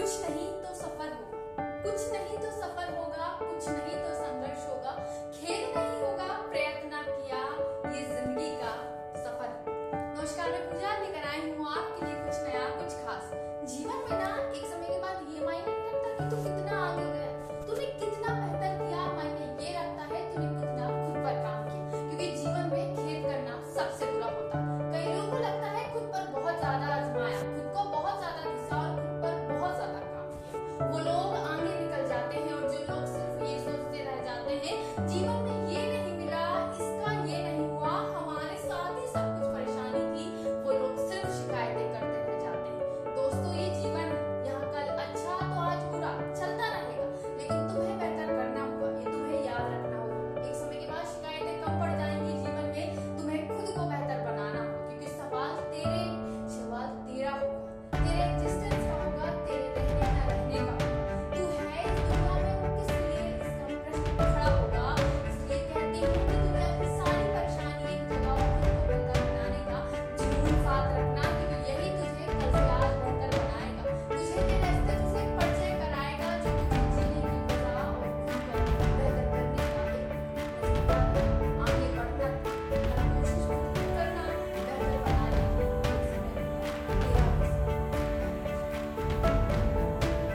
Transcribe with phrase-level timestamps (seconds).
[0.00, 4.92] कुछ नहीं तो सफ़र होगा। कुछ नहीं तो सफ़र होगा, कुछ नहीं तो संघर्ष होगा।
[5.34, 7.40] खेल नहीं होगा, प्रयत्न किया,
[7.94, 8.72] ये ज़िंदगी का
[9.24, 13.30] सफ़र नमस्कार, मैं पूजा, लेकर आई हूँ आपके लिए कुछ नया, कुछ खास।
[13.74, 17.09] जीवन में ना, एक समय के बाद ये मायने नहीं रखता कि तू कितना आगे